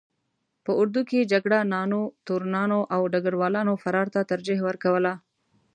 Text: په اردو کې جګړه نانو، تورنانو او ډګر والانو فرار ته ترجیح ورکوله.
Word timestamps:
په 0.63 0.71
اردو 0.79 1.01
کې 1.09 1.29
جګړه 1.31 1.59
نانو، 1.73 2.01
تورنانو 2.25 2.79
او 2.95 3.01
ډګر 3.13 3.35
والانو 3.41 3.73
فرار 3.83 4.07
ته 4.15 4.21
ترجیح 4.31 4.59
ورکوله. 4.67 5.13